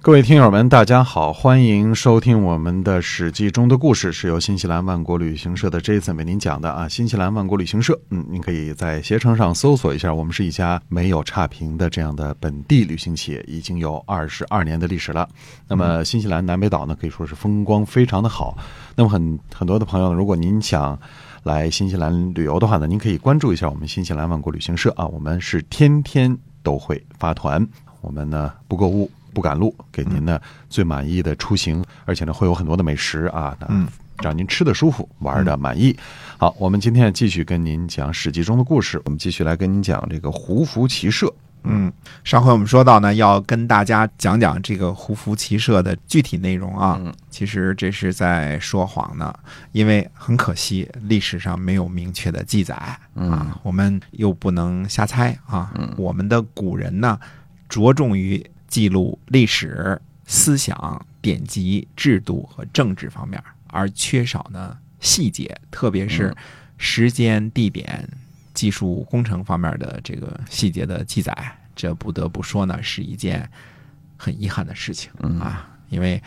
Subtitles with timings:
[0.00, 6.88] 各位听友们，大家好，欢迎收听我们的《史记》中的故事，是由新西兰万国旅行社的 Jason 为您讲的啊。
[6.88, 15.28] 新西兰万国旅行社，嗯，您可以在携程上搜索一下，我们是一家没有差评的这样的本地旅行企业，已经有二十二年的历史了。
[15.66, 18.56] 那么新西兰南北岛呢，可以说是风光非常的好。
[18.94, 20.98] 那么很很多的朋友呢，如果您想
[21.42, 27.66] 来新西兰旅游的话呢，您可以关注一下我们新西兰万国旅行社啊，我们是天天都会发团，
[28.00, 29.10] 我们呢不购物。
[29.38, 33.86] 不赶路，给您呢最满意的出行，而且呢会有很多的美食啊，嗯，
[34.20, 35.96] 让您吃的舒服，玩的满意。
[36.38, 41.32] 好，我们今天继续跟您讲《史记》中的故事，我们继续来跟您讲这个胡服骑射。
[41.62, 41.92] 嗯，
[42.24, 47.00] 上回我们说到呢，要跟大家讲讲这个胡服骑射的具体内容啊。
[47.30, 49.32] 其实这是在说谎呢，
[49.70, 52.74] 因为很可惜，历史上没有明确的记载
[53.14, 55.72] 啊，我们又不能瞎猜啊。
[55.96, 57.16] 我们的古人呢，
[57.68, 58.44] 着重于。
[58.68, 66.32] 记录历史、思想、典籍、制度和政治方面，而缺少呢细节，特别是
[66.76, 68.08] 时间、地点、
[68.54, 71.34] 技术、工程方面的这个细节的记载。
[71.74, 73.48] 这不得不说呢，是一件
[74.16, 75.70] 很遗憾的事情啊！
[75.90, 76.20] 因为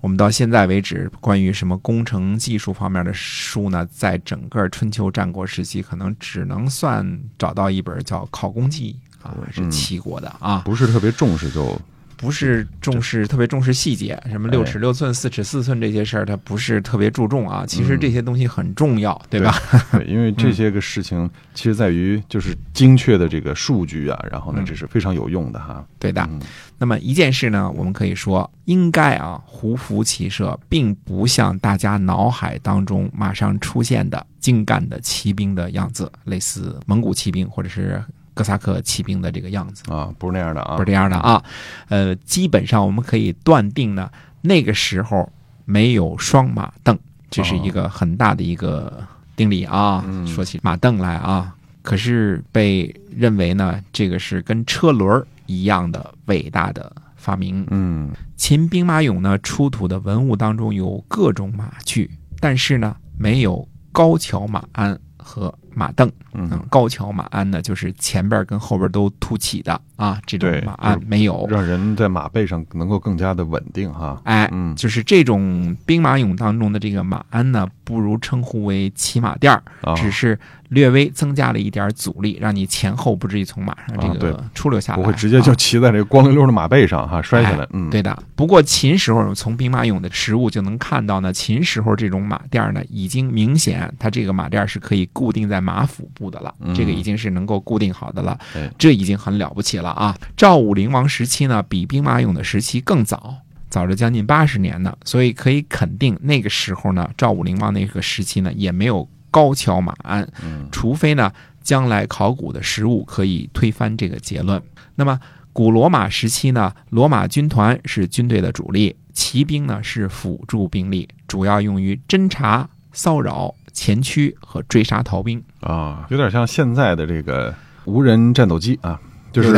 [0.00, 8.98] 我们到现在为止，关于什么工程技术方面的书呢，在整个春秋战国时期，可能只能算找到一本叫《考工记》。
[9.22, 11.80] 啊，是齐国的啊，不是特别重视，就
[12.16, 17.64] 不是重视特别重视细节，什么六尺六寸、四尺四寸这些事儿，他不是特别注重啊。
[17.64, 19.54] 其实这些东西很重要，对吧？
[19.92, 25.84] 对，因为这些个事情，其实在于就是精确的这个数据啊，然后呢，这是非常有用的哈。
[26.00, 26.28] 对的。
[26.76, 38.02] 那么一件事呢，我们可以说，应该啊，胡服骑射并不像大家脑海当中马上出现的精干的骑兵的样子，类似蒙古骑兵或者是。
[38.38, 41.42] 哥萨克骑兵的这个样子啊，不是那样的啊，不是这样的啊，
[41.88, 44.08] 呃，基本上我们可以断定呢，
[44.42, 45.28] 那个时候
[45.64, 46.96] 没有双马镫，
[47.30, 49.04] 这是一个很大的一个
[49.34, 50.04] 定理啊。
[50.24, 57.66] 说起马镫来啊，可是被认为呢，这个是跟车轮一样的伟大的发明。
[57.70, 65.52] 嗯，秦兵马俑呢出土的文物当中有各种马具，但是呢，没有高桥马鞍和。
[65.74, 74.20] 马镫，嗯，高桥马鞍呢，就是前边跟后边都凸起的啊，这种马鞍没有，让人在马背上能够更加的稳定哈。
[74.24, 79.62] 哎，嗯，就是这种兵马俑当中的这个马鞍呢，不如称呼为骑马垫儿，
[79.94, 80.38] 只是
[80.70, 87.66] 略微增加了一点阻力，让你前后不至于从马上这个出溜下来，不会直接就骑在这个光溜溜的马背上哈摔下来。
[87.72, 88.16] 嗯，对的。
[88.34, 95.57] 不过秦时候从兵马俑的实物就能看到呢，秦时候这种马垫呢，已经明显它这个马垫是可以固定在。
[95.60, 98.38] 马腹部的了，这个已经是能够固定好的了，
[98.78, 100.16] 这已经很了不起了啊！
[100.36, 103.34] 赵武灵王时期呢，比兵马俑的时期更早，
[103.68, 110.26] 早着将近八十年呢，所以可以肯定那个时候呢，赵武灵王那个时期呢，也没有高桥马鞍，
[110.70, 111.32] 除非呢，
[111.62, 114.62] 将来考古的实物可以推翻这个结论。
[114.94, 115.18] 那么
[115.52, 123.54] 古罗马时期呢，罗马军团是军队的主力，骑兵呢是辅助兵力，主要用于侦察、骚扰。
[123.78, 128.98] 前驱和追杀逃兵啊，有点像现在的这个无人战斗机啊，
[129.32, 129.52] 就是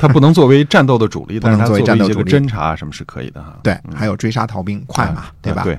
[0.00, 3.58] 它不能作为战斗的主力， 但是它作为这个侦察什么是可以的哈。
[3.64, 5.64] 对，还有追杀逃兵快嘛，对吧？
[5.64, 5.76] 对。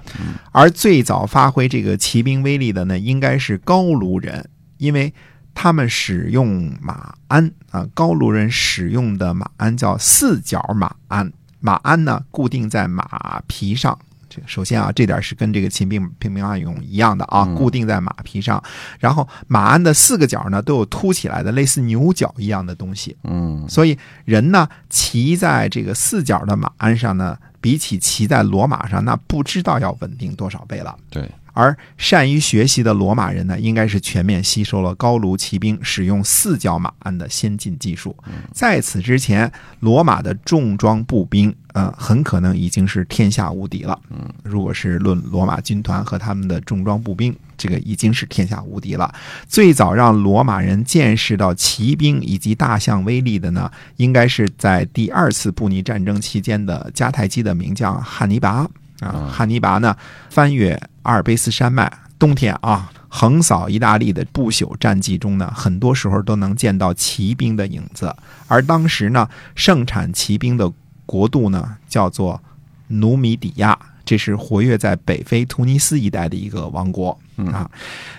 [0.51, 4.49] 而最早发挥这个骑兵威力的呢，应该是高卢人，
[4.79, 5.13] 因为
[5.55, 11.31] 他们使用马鞍啊，高卢人使用的马鞍叫四角马鞍，
[11.61, 13.97] 马鞍呢固定在马皮上。
[14.45, 18.61] 首先啊，这点是跟这个秦兵兵马俑一样的啊，固定在马皮上。
[18.99, 23.15] 然后马鞍的四个角呢都有凸起来的类似牛角一样的东西。
[23.23, 30.95] 嗯，所以人呢骑在这个四角的马鞍上呢，比起骑在骡马上，那不知道要稳定多少倍了。
[31.09, 31.29] 对。
[31.57, 38.15] 而善于学习的罗马人呢，应该是全面吸收了高卢骑兵使用四角马鞍的先进技术。
[38.53, 43.99] 在此之前，罗马的重装步兵，呃，很可能已经是天下无敌了。
[44.11, 49.11] 嗯，如果是论罗马军团和他们的重装步兵，这个已经是天下无敌了。
[49.47, 58.67] 最早让罗马人见识到骑兵以及大象威力的呢，应该是在第二次布匿战争期间的迦太基的名将汉尼拔。
[58.99, 59.95] 啊，汉尼拔呢，
[60.31, 60.75] 翻越
[61.07, 61.89] 阿尔卑斯山脉，
[62.19, 68.13] 冬天啊，横扫意大利的不朽战绩中呢，很多时候都能见到骑兵的影子。
[68.49, 70.69] 而当时呢，盛产骑兵的
[71.05, 72.43] 国度呢，叫做
[72.87, 73.79] 努米底亚。
[74.07, 77.69] 这是活跃在北非突尼斯一带的一个王国啊。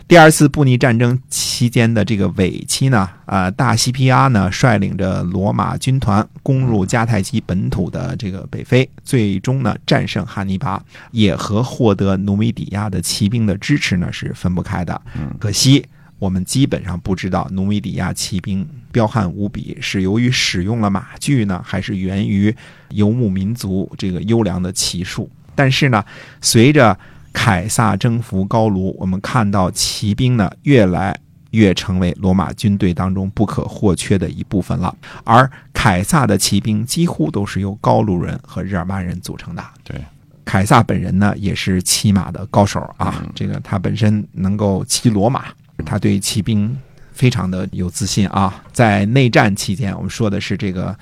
[0.07, 15.01] 第二次布匿战争期间的这个尾期呢，啊，大西皮阿呢率领着罗马军团攻入迦太基本土的这个北非，最终呢战胜汉尼拔，也和获得努米底亚的骑兵的支持呢是分不开的。
[15.41, 15.83] 可惜
[16.19, 22.55] 我们基本上不知道努米底亚骑兵彪悍无比是由于使用了马具呢，还是源于
[22.91, 25.31] 游牧民族这个优良的骑术。
[25.59, 26.05] 但是呢，
[26.41, 26.97] 随着
[27.33, 31.19] 凯撒征服高卢，我们看到骑兵呢越来
[31.51, 34.95] 越成为罗马军队当中不可或缺的一部分了。
[35.25, 39.65] 而凯撒的骑兵几乎都是由高卢人和日耳曼人组成的。
[39.83, 40.01] 对，
[40.45, 45.47] 凯撒本人呢也是骑马的高手啊，这个他本身能够骑罗马，
[45.85, 46.79] 他对骑兵
[47.13, 48.63] 非常的有自信啊。
[48.73, 50.97] 在内战期间，我们说的是这个。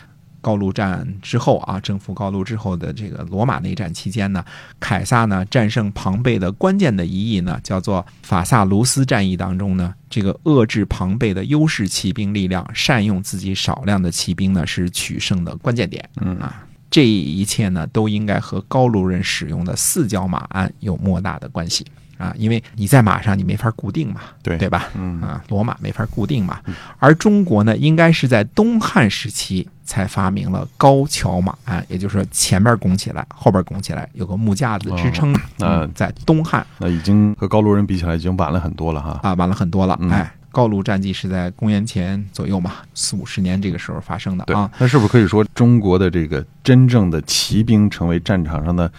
[0.46, 4.44] 高卢战之后啊，征服高卢之后的这个罗马内战期间呢，
[4.78, 16.08] 凯撒呢战胜庞贝的关键的一役呢，叫做法萨卢斯战役当中呢，这个遏制庞贝的优势骑兵力量，善用自己少量的骑兵呢，是取胜的关键点。
[16.20, 21.84] 嗯啊，这一切呢，都应该和高卢人使用的四角马鞍有莫大的关系
[22.18, 24.88] 啊，因为你在马上你没法固定嘛，对对吧？
[24.94, 26.60] 嗯啊，罗马没法固定嘛，
[26.98, 35.32] 而中国呢，应该是在东汉时期才发明了高桥马鞍，也就是说前面拱起来，后边拱起来，有个木架子支撑。
[35.58, 39.20] 那嗯在东汉那已经和高卢人比起来已经晚了很多了哈。
[39.22, 39.96] 啊，晚了很多了。
[40.00, 48.90] 嗯哎，高卢战绩是在公元前左右嘛，四五十年这个时候发生的啊。，那是不是可以说中国的这个真正的骑兵成为战场上的，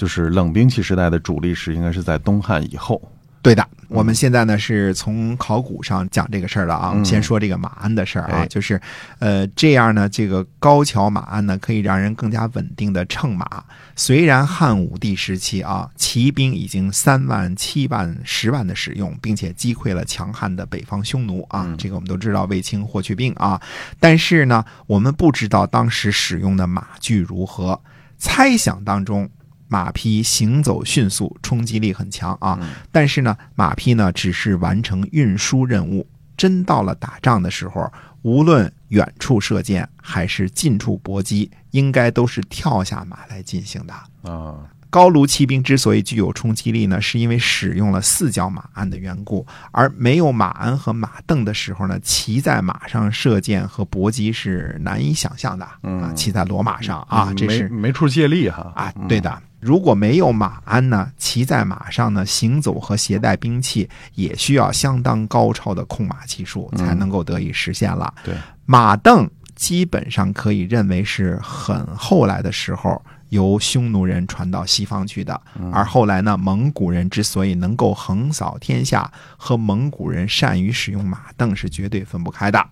[0.00, 2.98] 就是冷兵器时代的主力是应该是在东汉以后？
[3.42, 6.88] 对的，我们现在呢是从考古上讲这个事儿了啊。
[6.88, 8.80] 我们先说这个马鞍的事儿啊，哎就是，
[9.18, 13.62] 呃，这样呢，这个高桥马鞍呢，可以让人更加稳定的乘马。
[13.94, 23.60] 虽然汉武帝时期啊，骑兵已经三万、七万、十万的使用，并且击溃了强悍的北方匈奴啊，这个我们都知道卫青、霍去病啊。
[23.98, 27.78] 但是呢，我们不知道当时使用的马具如何，
[28.16, 29.28] 猜想当中。
[29.70, 32.58] 马匹行走迅速，冲击力很强啊。
[32.90, 36.06] 但是呢，马匹呢只是完成运输任务，
[36.36, 37.90] 真到了打仗的时候，
[38.22, 43.94] 无论远处射箭还是近处搏击，应该都是跳下马来进行的。
[44.28, 44.56] 啊，
[44.90, 55.66] 高卢骑兵之所以具有冲击力呢，是因为使用了四角马鞍的缘故，而没有马鞍和马镫的时候呢，骑在马上射箭和搏击是难以想象的。
[55.84, 59.40] 嗯啊，骑在骡马上啊，这是没没处借力哈啊，嗯对的。
[59.60, 68.12] 如果没有马鞍呢，骑在马上呢，行走和携带兵器也需要相当高超的控马技术才能够得以实现了。
[68.24, 68.34] 对，
[68.64, 75.38] 马镫基本上可以认为是很后来的时候由匈奴人传到西方去的，
[75.70, 82.66] 而后来呢，蒙古人之所以能够横扫天下，和蒙古人善于使用马镫是绝对分不开的。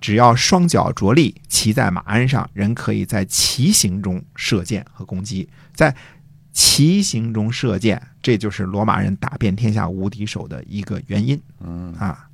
[0.00, 5.92] 只要双脚着力，骑在马鞍上，人可以在骑行中射箭和攻击，在
[6.54, 11.38] 骑行中射箭，这就是罗马人打遍天下无敌手的一个原因。
[11.60, 12.26] 嗯啊，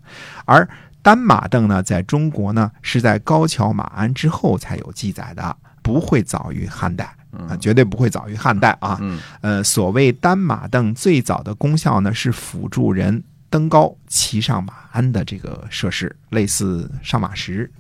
[0.45, 0.69] 而
[1.03, 8.99] 单马镫呢，在中国呢是在高桥马鞍之后才有记载的，不会早于汉代啊，绝对不会早于汉代啊。
[9.01, 17.73] 嗯呃，所谓单马镫最早的功效呢，是辅助人登高骑上马鞍的这个设施，类似上马石，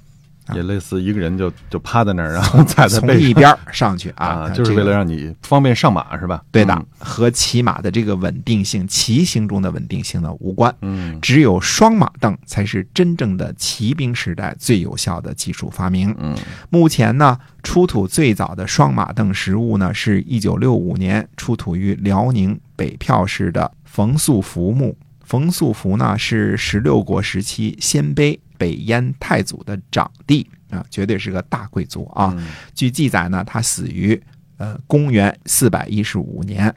[0.54, 6.42] 也类似一个人就就趴在那儿，然后踩在从背一边儿上去啊，啊，就是为了让你方便上马是吧？
[6.50, 10.74] 对的，和骑马的这个稳定性、骑行中的稳定性呢无关。
[10.82, 16.14] 嗯，只有双马镫才是真正的骑兵时代最有效的技术发明。
[16.18, 16.36] 嗯，
[16.68, 24.96] 目前呢，出土最早的双马镫实物呢，是一九六五年出土于辽宁北票市的冯素福墓。
[25.22, 32.34] 冯素福呢是十六国时期鲜卑北燕太祖的长弟啊，绝对是个大贵族啊。
[32.36, 34.20] 嗯据记载呢，他死于
[34.58, 36.72] 呃公元四百一十五年。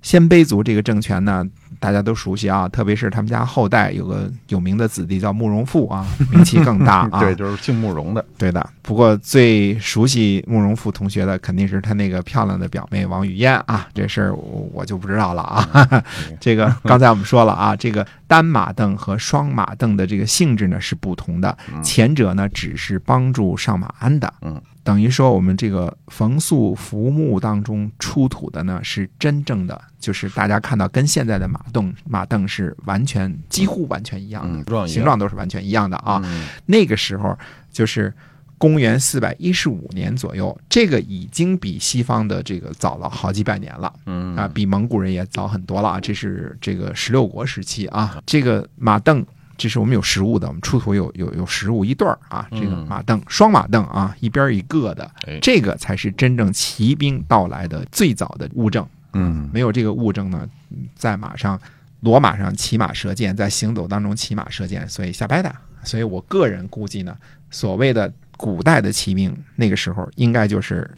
[0.00, 1.44] 鲜卑族这个政权呢，
[1.78, 7.20] 大家都熟悉啊，特别是他们家后代有个有名的子弟叫慕容复啊， 名气更大啊。
[7.24, 8.68] 对，就是姓慕容的，对的。
[8.82, 16.04] 不过最熟悉慕容复同学的肯定是他那个漂亮的表妹王语嫣啊，这事儿我我就不知道了啊。
[16.40, 24.60] 这个刚才我们说了啊，这个单马镫和双马镫的这个性质呢是不同的，前者呢只是帮助上马鞍的，嗯。
[24.86, 36.22] 等于说，我们这个冯素浮墓当中出土的呢，是真正的，就是大家看到跟现在的马凳马凳是完全几乎完全一样的，形状都是完全一样的啊。
[36.24, 37.36] 嗯那个时候
[37.72, 38.14] 就是
[38.58, 43.92] 公元四百一十五年左右，这个已经比西方的这个早了好几百年了。
[44.06, 46.00] 嗯啊，比蒙古人也早很多了啊。
[46.00, 49.24] 这是这个十六国时期啊，这个马镫。
[49.56, 55.10] 这是我们有实物的，我们出土有有有实物一对儿啊，这个马镫双马镫啊，一边一个的，
[55.40, 58.86] 这个才是真正骑兵到来的最早的物证。
[59.12, 60.46] 嗯，没有这个物证呢，
[60.94, 61.58] 在马上
[62.02, 65.54] 骡马上骑马射箭，在行走当中骑马射箭，所以瞎掰的。
[65.82, 67.16] 所以我个人估计呢，
[67.50, 70.90] 所谓的古代的骑兵，那个时候应该就是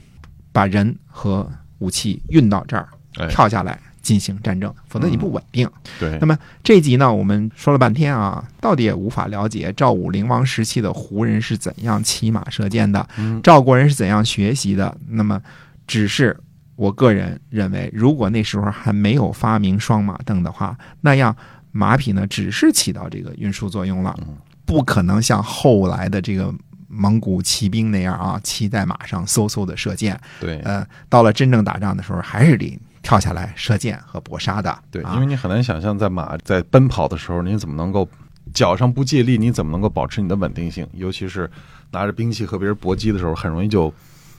[0.50, 1.48] 把人和
[1.78, 2.88] 武器运到这儿，
[3.28, 3.78] 跳下来。
[4.08, 5.68] 进行战争，否则你不稳定。
[6.00, 6.34] 对，那么
[6.64, 13.06] 这集呢，我们说了半天啊，到底也无法了解赵武灵王时期的胡人是怎样骑马射箭的，
[13.42, 14.96] 赵国人是怎样学习的。
[15.08, 15.38] 那么，
[15.86, 16.34] 只是
[16.74, 21.36] 我个人认为，如果那时候还没有发明双马镫的话，那样
[21.70, 24.18] 马匹呢，只是起到这个运输作用了，
[24.64, 26.50] 不可能像后来的这个
[26.88, 30.18] 蒙古骑兵那样啊，骑在马上嗖嗖的射箭。
[30.40, 32.78] 对，呃，到了真正打仗的时候，还是得。
[33.02, 38.08] 跳下来射箭和搏杀的，对，因为你很难想象在马在奔跑的时候，你怎么能够
[38.52, 39.38] 脚上不借力？
[39.38, 40.86] 你怎么能够保持你的稳定性？
[40.92, 41.50] 尤其是
[41.90, 43.92] 拿着兵器和别人搏击的时候，很容易就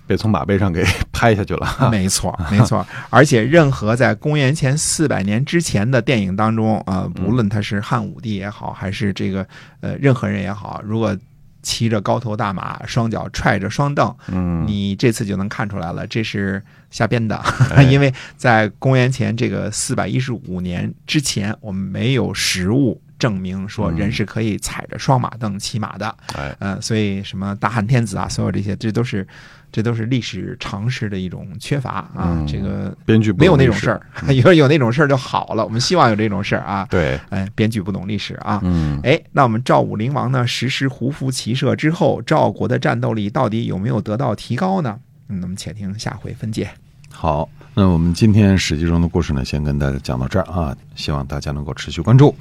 [0.08, 1.90] 被从马背上给拍下去了。
[1.92, 2.86] 没错， 没错。
[3.10, 9.46] 而且，任何在公元前四百年之前的电影当中，呃，无论他是汉武帝也好，还是这个
[9.82, 11.16] 呃任何人也好，如果
[11.62, 17.42] 骑着高头大马，双脚踹着双凳，嗯，你这次就能看出来了，这是瞎编的，
[17.90, 29.28] 因为在公元前这个四百一十五年之前，我们没有实物证明说人是可以踩着双马凳骑马的，嗯，呃，所以什么大汉天子啊，所有这些，这都是。
[29.72, 32.44] 这都是历史常识的一种缺乏啊！
[32.48, 34.02] 这个编剧没有那种事儿，
[34.34, 35.64] 有有那种事儿就好了。
[35.64, 36.88] 我们希望有这种事儿啊。
[36.90, 38.60] 对，哎，编剧不懂历史啊。
[38.64, 45.00] 嗯，哎，那我们赵武灵王呢实施胡服骑射之后，赵国的战斗力到底有没有得到提高呢？
[45.28, 46.70] 嗯，那么且听下回分解。
[47.12, 50.76] 好，那我们今天史记中的故事呢，先跟大家讲到这儿啊。
[50.96, 52.36] 希望大家能够持续关注，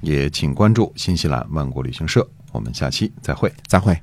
[0.00, 2.26] 也请关注新西兰万国旅行社。
[2.52, 3.98] 我们下期再会，再会。